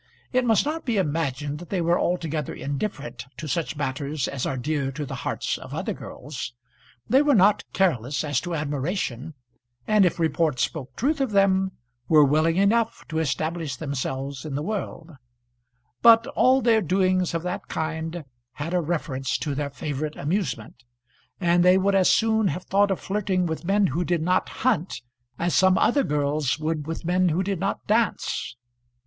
It 0.33 0.45
must 0.45 0.65
not 0.65 0.83
be 0.83 0.97
imagined 0.97 1.59
that 1.59 1.69
they 1.69 1.79
were 1.79 1.99
altogether 1.99 2.55
indifferent 2.55 3.27
to 3.37 3.47
such 3.47 3.75
matters 3.77 4.27
as 4.27 4.47
are 4.47 4.57
dear 4.57 4.91
to 4.93 5.05
the 5.05 5.13
hearts 5.21 5.59
of 5.59 5.75
other 5.75 5.93
girls. 5.93 6.55
They 7.07 7.21
were 7.21 7.35
not 7.35 7.63
careless 7.71 8.23
as 8.23 8.41
to 8.41 8.55
admiration, 8.55 9.35
and 9.85 10.03
if 10.03 10.17
report 10.19 10.59
spoke 10.59 10.95
truth 10.95 11.21
of 11.21 11.29
them 11.33 11.73
were 12.07 12.25
willing 12.25 12.55
enough 12.57 13.07
to 13.09 13.19
establish 13.19 13.75
themselves 13.75 14.43
in 14.43 14.55
the 14.55 14.63
world; 14.63 15.11
but 16.01 16.25
all 16.25 16.61
their 16.63 16.81
doings 16.81 17.35
of 17.35 17.43
that 17.43 17.67
kind 17.67 18.25
had 18.53 18.73
a 18.73 18.81
reference 18.81 19.37
to 19.37 19.53
their 19.53 19.69
favourite 19.69 20.15
amusement, 20.15 20.83
and 21.39 21.63
they 21.63 21.77
would 21.77 21.93
as 21.93 22.09
soon 22.09 22.47
have 22.47 22.63
thought 22.63 22.89
of 22.89 22.99
flirting 22.99 23.45
with 23.45 23.65
men 23.65 23.85
who 23.85 24.03
did 24.03 24.23
not 24.23 24.49
hunt 24.65 25.03
as 25.37 25.53
some 25.53 25.77
other 25.77 26.03
girls 26.03 26.57
would 26.57 26.87
with 26.87 27.05
men 27.05 27.29
who 27.29 27.43
did 27.43 27.59
not 27.59 27.85
dance. 27.85 28.55